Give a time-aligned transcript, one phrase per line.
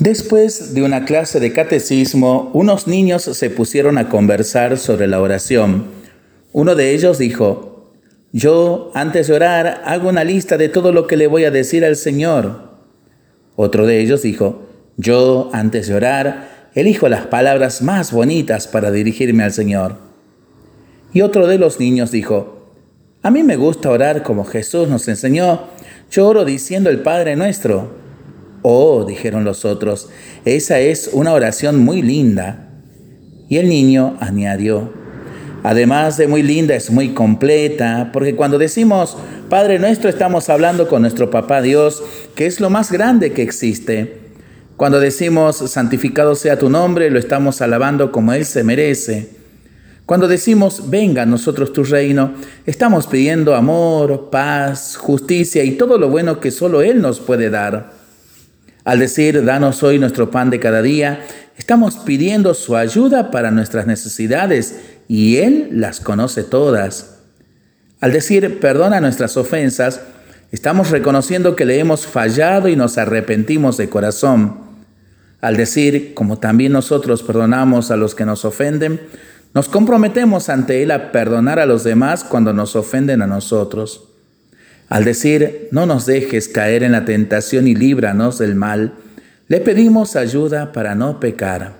[0.00, 5.88] Después de una clase de catecismo, unos niños se pusieron a conversar sobre la oración.
[6.54, 7.92] Uno de ellos dijo,
[8.32, 11.84] yo antes de orar hago una lista de todo lo que le voy a decir
[11.84, 12.70] al Señor.
[13.56, 14.62] Otro de ellos dijo,
[14.96, 19.98] yo antes de orar elijo las palabras más bonitas para dirigirme al Señor.
[21.12, 22.72] Y otro de los niños dijo,
[23.20, 25.64] a mí me gusta orar como Jesús nos enseñó,
[26.10, 28.09] yo oro diciendo el Padre nuestro.
[28.62, 30.08] Oh, dijeron los otros,
[30.44, 32.68] esa es una oración muy linda.
[33.48, 34.92] Y el niño añadió,
[35.62, 39.16] además de muy linda, es muy completa, porque cuando decimos
[39.50, 42.04] Padre nuestro estamos hablando con nuestro Papá Dios,
[42.36, 44.20] que es lo más grande que existe.
[44.76, 49.30] Cuando decimos santificado sea tu nombre, lo estamos alabando como Él se merece.
[50.06, 52.34] Cuando decimos venga nosotros tu reino,
[52.64, 57.99] estamos pidiendo amor, paz, justicia y todo lo bueno que solo Él nos puede dar.
[58.84, 61.26] Al decir, danos hoy nuestro pan de cada día,
[61.58, 67.18] estamos pidiendo su ayuda para nuestras necesidades y Él las conoce todas.
[68.00, 70.00] Al decir, perdona nuestras ofensas,
[70.50, 74.70] estamos reconociendo que le hemos fallado y nos arrepentimos de corazón.
[75.42, 79.00] Al decir, como también nosotros perdonamos a los que nos ofenden,
[79.52, 84.09] nos comprometemos ante Él a perdonar a los demás cuando nos ofenden a nosotros.
[84.90, 88.94] Al decir, no nos dejes caer en la tentación y líbranos del mal,
[89.46, 91.74] le pedimos ayuda para no pecar.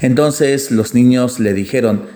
[0.00, 2.06] Entonces los niños le dijeron,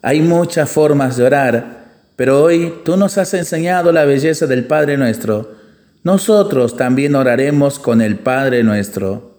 [0.00, 4.96] hay muchas formas de orar, pero hoy tú nos has enseñado la belleza del Padre
[4.96, 5.56] nuestro.
[6.04, 9.38] Nosotros también oraremos con el Padre nuestro.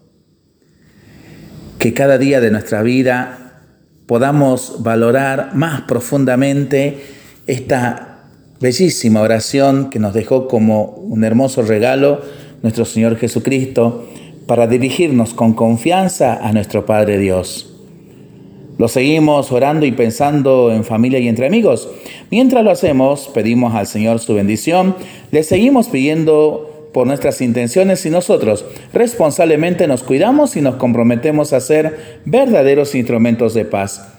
[1.77, 3.61] Que cada día de nuestra vida
[4.05, 7.05] podamos valorar más profundamente
[7.47, 8.09] esta
[8.59, 12.21] bellísima oración que nos dejó como un hermoso regalo
[12.61, 14.05] nuestro Señor Jesucristo
[14.47, 17.75] para dirigirnos con confianza a nuestro Padre Dios.
[18.77, 21.89] Lo seguimos orando y pensando en familia y entre amigos.
[22.31, 24.95] Mientras lo hacemos, pedimos al Señor su bendición,
[25.31, 31.59] le seguimos pidiendo por nuestras intenciones y nosotros responsablemente nos cuidamos y nos comprometemos a
[31.59, 34.18] ser verdaderos instrumentos de paz.